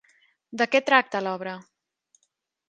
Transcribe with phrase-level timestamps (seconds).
[0.61, 1.55] De què tracta l'obra?